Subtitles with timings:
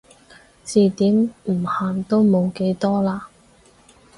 [0.63, 3.29] 字典唔限都冇幾多啦